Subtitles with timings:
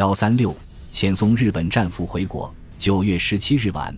[0.00, 0.56] 幺三六，
[0.90, 2.50] 遣送日本战俘回国。
[2.78, 3.94] 九月十七日晚，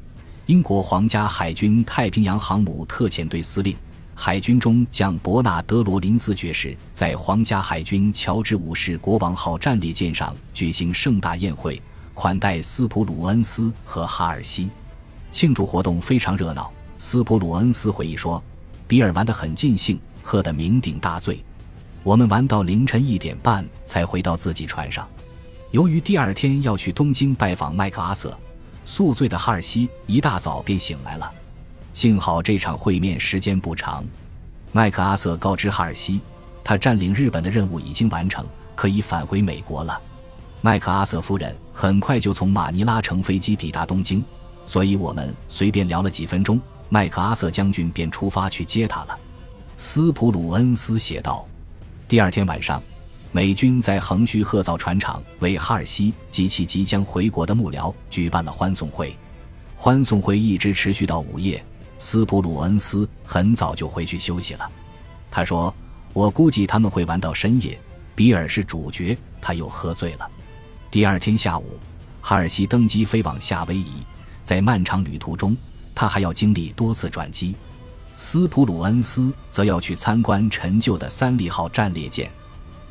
[0.46, 3.76] 英国皇家海军太平洋航母特遣队司令、
[4.12, 11.80] 海军中将伯纳德·罗林斯爵士在皇家海军乔治五世国王号战列舰上举行盛大宴会，
[12.14, 14.70] 款待斯普鲁恩斯和哈尔西。
[15.30, 16.72] 庆祝活动非常热闹。
[16.98, 18.42] 斯普鲁恩斯回忆说
[18.88, 21.40] ：“比尔玩得很尽兴，喝得酩酊大醉。
[22.02, 25.08] 我们玩到凌晨一点半才回到自己船上。
[25.72, 28.38] 由于第二天要去东京拜访麦克阿瑟。”
[28.84, 31.32] 宿醉的哈尔西一大早便醒来了，
[31.92, 34.04] 幸好这场会面时间不长。
[34.72, 36.20] 麦克阿瑟告知哈尔西，
[36.64, 39.98] 他占领日本的任务已经完成，可以返回美国了。
[40.60, 44.22] 麦克阿瑟夫人很快就从马尼拉乘飞机抵达东京，
[44.66, 49.16] 所以我们随便聊了几分钟，麦克阿瑟将军便出发去接他了。
[49.76, 51.46] 斯普鲁恩斯写道
[52.08, 52.82] ：“第二天晚上。”
[53.34, 59.16] 美军在横须贺造船厂为哈尔西及其即将回国的幕僚举办了欢送会，
[59.74, 61.64] 欢送会一直持续到午夜。
[61.98, 64.70] 斯普鲁恩斯很早就回去休息了。
[65.30, 65.74] 他说
[66.12, 67.78] ：“我估计他们会玩到深夜。”
[68.14, 70.30] 比尔是主角，他又喝醉了。
[70.90, 71.78] 第二天下午，
[72.20, 74.04] 哈尔西登机飞往夏威夷，
[74.42, 75.56] 在漫长旅途中，
[75.94, 77.56] 他还要经历多次转机。
[78.14, 82.30] 斯普鲁恩斯则要去参观陈旧的三利号战列舰。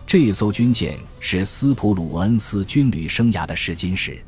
[0.06, 4.22] 这艘军舰是斯普鲁恩斯军旅生涯的试金石。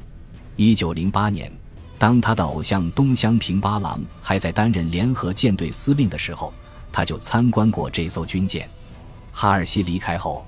[0.56, 1.52] 一九零八年，
[1.98, 6.54] 当他的偶像东乡平八郎还在担任联合舰队司令的时候，
[6.92, 8.70] 他就参观过这艘军舰。
[9.32, 10.46] 哈尔西离开后，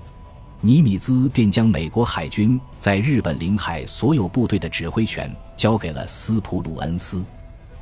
[0.62, 7.22] 尼米兹便将美国海军在日本领海所有部队的指挥权交给了斯普鲁恩斯。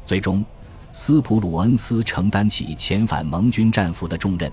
[0.05, 0.45] 最终，
[0.93, 4.51] 斯普鲁恩斯承担起遣返盟军战俘的重任。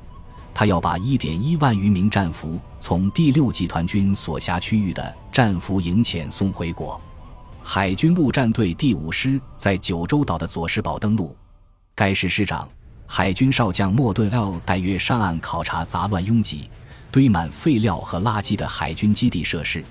[0.53, 6.99] 他要把1.1万余名战俘从第六集团军所辖区域的战俘营遣送回国。
[7.63, 11.35] 海军陆战队第五师在九州岛的佐世保登陆，
[11.95, 12.67] 该师师长
[13.05, 16.69] 海军少将莫顿 ·L 带约上岸考察杂乱拥挤、
[17.11, 19.83] 堆满废料和垃圾的海军基地设施。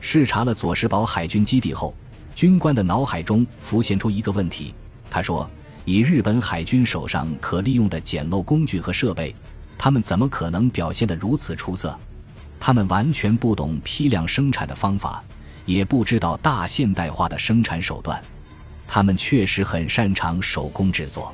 [0.00, 1.94] 视察了佐世保海军基地后，
[2.34, 4.74] 军官的脑海中浮现出一个问题：
[5.10, 5.48] 他说，
[5.84, 9.34] 以日本海军手上可利用的简陋工具和设备。
[9.86, 11.96] 他们怎么可能表现得如此出色？
[12.58, 15.22] 他们完全不懂批量生产的方法，
[15.64, 18.20] 也不知道大现代化的生产手段。
[18.88, 21.32] 他们确实很擅长手工制作，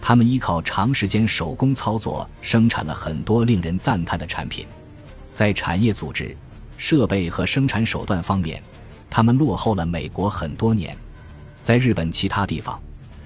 [0.00, 4.66] 他们依靠长时间手工操作生产了很多令人赞叹的产品。
[5.30, 6.34] 在产业组织、
[6.78, 8.62] 设备和生产手段方面，
[9.10, 10.96] 他们落后了美国很多年。
[11.62, 12.80] 在日本其他地方。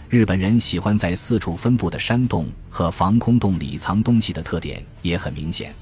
[0.09, 5.75] 日本人喜欢在四处分布的山洞和防空洞里藏东西的特点也很明显。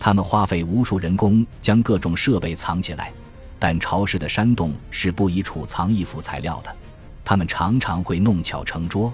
[0.00, 3.12] 他们花费无数人工将各种设备藏起来，
[3.58, 6.74] 但潮湿的山洞是不宜储藏易腐材料的。
[7.22, 9.12] 他们常常会弄巧成拙。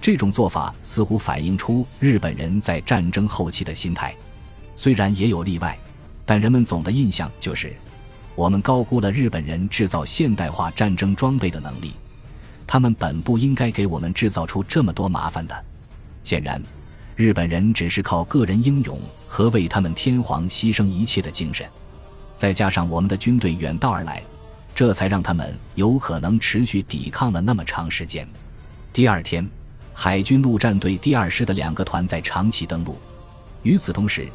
[0.00, 4.14] 这种做法似乎反映出日本人在战争后期的心态。
[4.74, 5.78] 虽然也有例外，
[6.24, 7.76] 但人们总的印象就是，
[8.34, 11.92] 我们高估了日本人制造现代化战争装备的能力。
[12.72, 15.64] 他们本不应该给我们制造出这么多麻烦的。
[16.24, 16.58] 显然，
[17.14, 21.68] 日本人只是靠个人英勇和为他们天皇牺牲一切的精神，
[22.34, 24.22] 再加上我们的军队远道而来，
[24.74, 28.26] 这才让他们有可能持续抵抗了那么长时间。
[28.90, 29.46] 第二天，
[29.92, 32.96] 海军陆战队第二师的两个团在长崎登陆。
[33.64, 34.26] 与此同时，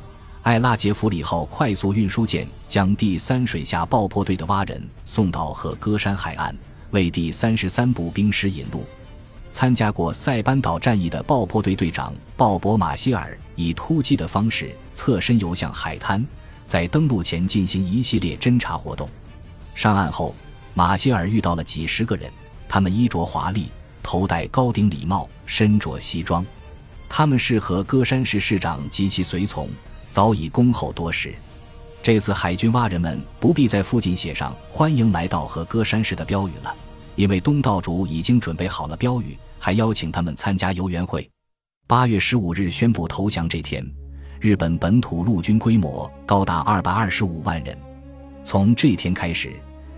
[0.44, 6.56] 艾拉杰弗里号快速运输舰将第三水下爆破队的蛙人送到和歌山海岸。
[6.92, 8.86] 为第三十三步兵师引路。
[9.50, 16.24] 参加过塞班岛战役的爆破队队长鲍勃·马歇尔以突击的方式侧身游向海滩，
[16.66, 19.10] 在登陆前进行一系列侦察活动。
[19.74, 20.36] 上岸后，
[20.74, 22.30] 马歇尔遇到了几十个人，
[22.68, 23.72] 他们衣着华丽，
[24.04, 26.46] 头戴高顶礼帽，身着西装。
[27.10, 29.70] 他们是和戈山市市长及其随从，
[30.10, 31.34] 早已恭候多时。
[32.08, 36.74] 这次海军蛙人们不必在附近写上“欢迎来到和歌山市”的标语了，
[37.18, 41.30] 因为东道主已经准备好了标语，还邀请他们参加游园会。
[41.86, 43.86] 八月十五日宣布投降这天，
[44.40, 47.78] 日本本土陆军规模高达二百二十五万人。
[48.42, 49.52] 从这天开始，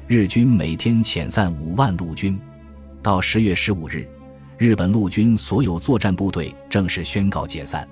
[0.07, 2.39] 日军每天遣散五万陆军。
[3.03, 4.09] 到十月十五日，
[4.57, 7.87] 日本陆军所有作战部队正式宣告解散。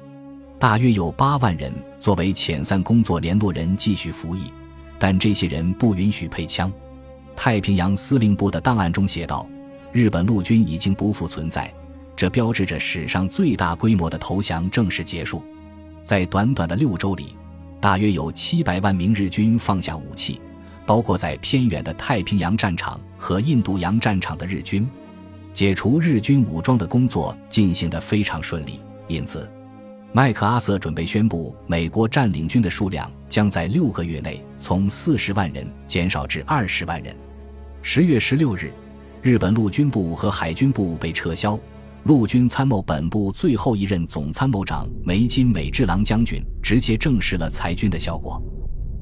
[0.59, 4.51] 大约有八万人作为遣散工作联络人继续服役，
[4.97, 6.71] 但这些人不允许配枪。
[7.35, 9.47] 太平洋司令部的档案中写道
[9.93, 11.71] ：“日本陆军已经不复存在，
[12.15, 15.43] 这标志着史上最大规模的投降正式结束。”
[16.03, 17.35] 在短短的六周里，
[17.79, 20.41] 大约有七百万名日军放下武器，
[20.87, 24.87] 包括在偏远的太平洋战场和印度洋战场的日军。
[25.53, 29.47] 解除日军武装的工作进行得非常顺利，因此，
[30.13, 37.15] 麦克阿瑟准备宣布，美国占领军的数量将在六个月内从四十万人减少至二十万人。
[37.81, 38.71] 十月十六日，
[39.21, 41.59] 日本陆军部和海军部被撤销。
[42.03, 48.41] 陆军参谋本部最后一任总参谋长梅津美治郎将军直接证实了裁军的效果。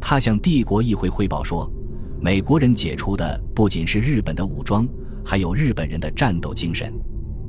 [0.02, 1.72] 他向帝国议会汇报说
[2.20, 4.88] ：“美国人解除的不仅是日本的武装，
[5.24, 6.92] 还有日本人的战斗精神。”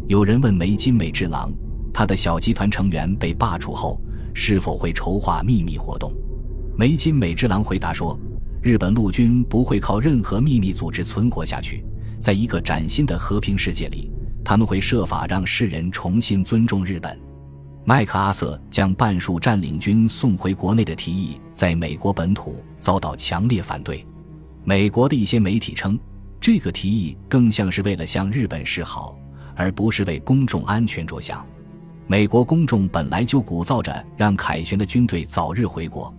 [0.08, 1.50] 有人问梅津美治郎，
[1.98, 3.98] 他的小集团成员被罢黜后
[4.34, 6.12] 是否会筹划秘密活动？
[6.76, 8.20] 梅津美治郎回答说
[8.62, 11.82] ：“日本陆军不会靠任何秘密组织存活下去，
[12.20, 14.10] 在一个崭新的和平世界里。”
[14.44, 17.19] 他们会设法让世人重新尊重日本。
[17.87, 24.06] 麦克阿瑟将半数占领军送回国内的提议，在美国本土遭到强烈反对。
[24.64, 25.98] 美国的一些媒体称，
[26.38, 29.19] 这个提议更像是为了向日本示好，
[29.54, 31.43] 而不是为公众安全着想。
[32.06, 36.14] 美国公众本来就鼓噪着让凯旋的军队早日回国，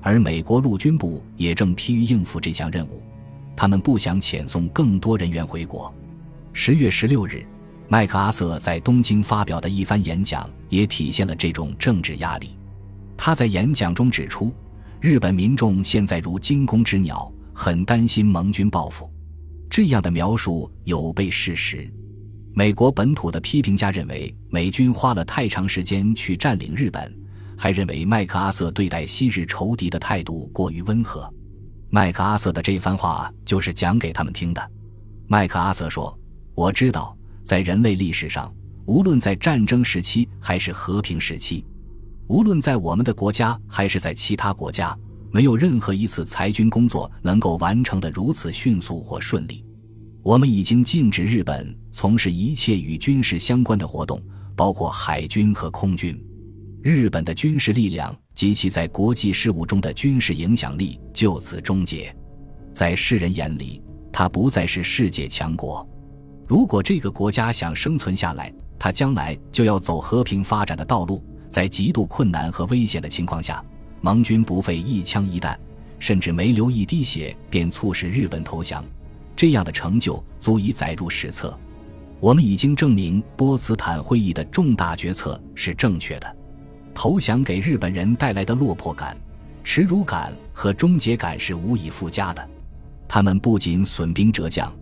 [0.00, 3.02] 而美国陆军部也正疲于应付这项任务，
[3.56, 5.92] 他们不想遣送更多人员回国。
[6.52, 7.44] 十月十六日。
[7.86, 12.56] 麦克阿瑟在东京发表的一番演讲也体现了这种政治压力。
[13.14, 14.50] 他在演讲中指出，
[15.00, 19.12] 日本民众现在如惊弓之鸟，很担心盟军报复。
[19.68, 21.88] 这样的描述有悖事实。
[22.56, 27.12] 美国本土的批评家认为，美军花了太长时间去占领日本，
[27.58, 31.28] 还认为麦克阿瑟对待昔日仇敌的态度过于温和。
[31.90, 34.70] 麦克阿瑟的这番话就是讲给他们听的。
[35.26, 36.16] 麦克阿瑟说
[36.54, 38.50] ：“我知道。”在人类历史上，
[38.86, 41.66] 无论在战争时期还是和平时期，
[42.28, 44.96] 无论在我们的国家还是在其他国家，
[45.30, 49.62] 没有任何一次裁军工作能够完成的如此迅速或顺利。
[50.24, 54.18] 我们已经禁止日本从事一切与军事相关的活动，
[54.56, 56.18] 包括海军和空军。
[56.82, 62.14] 日本的军事力量及其在国际事务中的军事影响力就此终结。
[62.72, 65.86] 在世人眼里，它不再是世界强国。
[66.48, 71.22] 如果这个国家想生存下来，它将来就要走和平发展的道路。
[71.50, 73.62] 在极度困难和危险的情况下，
[74.00, 75.60] 盟军不费一枪一弹，
[75.98, 78.82] 甚至没流一滴血，便促使日本投降，
[79.36, 81.58] 这样的成就足以载入史册。
[82.20, 86.36] 我们已经证明波茨坦会议的重大决策是正确的。
[86.94, 89.16] 投降给日本人带来的落魄感、
[89.62, 92.48] 耻辱感和终结感是无以复加的。
[93.08, 94.72] 他们不仅损兵折将。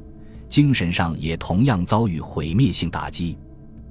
[0.48, 3.38] 精神上也同样遭遇毁灭性打击。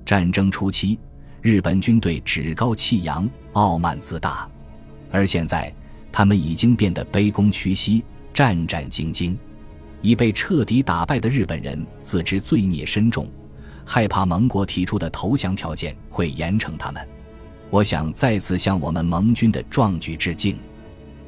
[0.06, 1.00] 战争初期，
[1.42, 4.48] 日本军队趾高气扬、傲慢自大，
[5.10, 5.74] 而现在，
[6.12, 9.36] 他们已经变得卑躬屈膝、战战兢兢。
[10.02, 13.28] 已被彻底打败的日本人自知罪孽深重，
[13.86, 17.08] 害怕盟国提出的投降条件会严惩他们。
[17.70, 20.58] 我想再次向我们盟军的壮举致敬。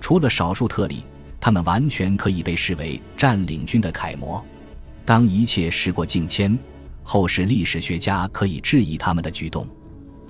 [0.01, 1.03] 除了少数特例，
[1.39, 4.43] 他们完全可以被视为占领军的楷模。
[5.05, 6.57] 当一切时过境迁，
[7.03, 9.65] 后世历史学家可以质疑他们的举动；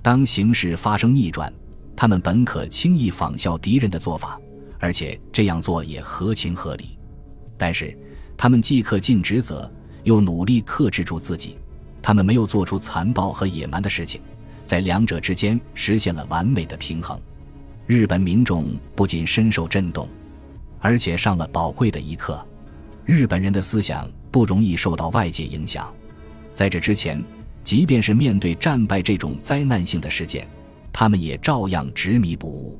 [0.02, 1.52] 当形势发生逆转，
[1.96, 4.40] 他们本可轻易仿效敌人的做法，
[4.80, 6.98] 而且这样做也合情合理。
[7.58, 7.98] 但是，
[8.44, 9.72] 他们既恪尽职责，
[10.04, 11.56] 又努力克制住自己。
[12.02, 14.20] 他们没有做出残暴和野蛮的事情，
[14.66, 17.18] 在两者之间实现了完美的平衡。
[17.88, 18.66] 日本民众
[18.98, 20.10] 不仅深受震动，
[20.82, 22.46] 而且上了宝贵的一课。
[23.06, 25.90] 日本人的思想不容易受到外界影响，
[26.54, 27.24] 在这之前，
[27.64, 30.46] 即便是面对战败这种灾难性的事件，
[30.92, 32.78] 他们也照样执迷不悟。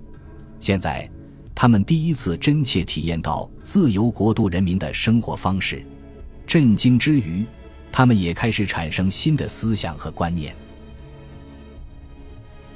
[0.60, 1.10] 现在，
[1.56, 5.86] 他们第一次真切体验到自由国度人民的生活方式，
[6.46, 7.46] 震惊之余，
[7.92, 10.56] 他们也开始产生新的思想和观念。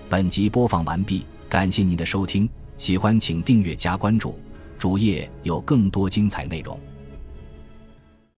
[0.10, 4.40] 本集播放完毕，感谢您的收听，喜欢请订阅加关注，
[4.78, 6.80] 主页有更多精彩内容。